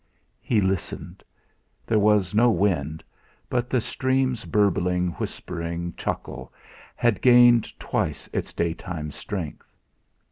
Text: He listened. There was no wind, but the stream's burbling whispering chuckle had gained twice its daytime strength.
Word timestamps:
He 0.41 0.61
listened. 0.61 1.23
There 1.85 1.99
was 1.99 2.33
no 2.33 2.49
wind, 2.49 3.03
but 3.51 3.69
the 3.69 3.79
stream's 3.79 4.45
burbling 4.45 5.11
whispering 5.11 5.93
chuckle 5.95 6.51
had 6.95 7.21
gained 7.21 7.79
twice 7.79 8.27
its 8.33 8.51
daytime 8.51 9.11
strength. 9.11 9.75